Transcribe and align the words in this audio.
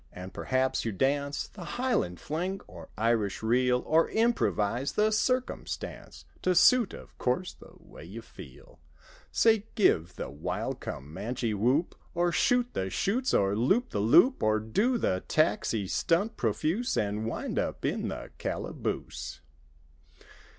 And 0.11 0.33
perhaps 0.33 0.83
you 0.83 0.91
dance 0.91 1.47
The 1.47 1.77
Highland 1.77 2.19
Fling 2.19 2.59
or 2.65 2.89
Irish 2.97 3.43
Reel; 3.43 3.83
Or 3.85 4.09
improvise 4.09 4.93
the 4.93 5.11
circumstance 5.11 6.25
To 6.41 6.55
suit, 6.55 6.95
of 6.95 7.15
course, 7.19 7.53
the 7.53 7.73
way 7.77 8.05
you 8.05 8.23
feel: 8.23 8.79
Say, 9.31 9.67
give 9.75 10.15
the 10.15 10.27
wild 10.31 10.79
Commanche 10.79 11.53
whoop. 11.53 11.93
Or 12.15 12.31
shoot 12.31 12.73
the 12.73 12.89
chutes, 12.89 13.31
or 13.31 13.55
loop 13.55 13.91
the 13.91 13.99
loop. 13.99 14.41
Or 14.41 14.59
do 14.59 14.97
the 14.97 15.23
Taxi 15.27 15.85
stunt 15.85 16.35
profuse 16.35 16.97
And 16.97 17.27
wind 17.27 17.59
up 17.59 17.85
in 17.85 18.07
the 18.07 18.31
calaboose. 18.39 19.41